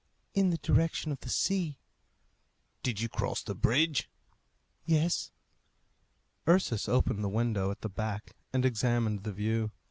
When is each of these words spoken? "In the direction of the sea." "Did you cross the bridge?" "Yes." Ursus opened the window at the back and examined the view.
"In 0.33 0.49
the 0.49 0.57
direction 0.57 1.11
of 1.11 1.19
the 1.19 1.29
sea." 1.29 1.77
"Did 2.81 3.01
you 3.01 3.07
cross 3.07 3.43
the 3.43 3.53
bridge?" 3.53 4.09
"Yes." 4.83 5.29
Ursus 6.47 6.89
opened 6.89 7.23
the 7.23 7.29
window 7.29 7.69
at 7.69 7.81
the 7.81 7.87
back 7.89 8.35
and 8.51 8.65
examined 8.65 9.21
the 9.25 9.31
view. 9.31 9.69